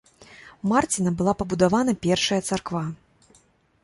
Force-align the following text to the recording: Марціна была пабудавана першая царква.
Марціна 0.71 1.11
была 1.19 1.33
пабудавана 1.41 1.93
першая 2.05 2.39
царква. 2.49 2.81